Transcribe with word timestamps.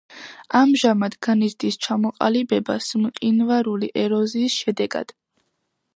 ამჟამად 0.59 1.17
განიცდის 1.27 1.77
ჩამოყალიბებას 1.87 2.89
მყინვარული 3.05 3.91
ეროზიის 4.05 4.57
შედეგად. 4.63 5.19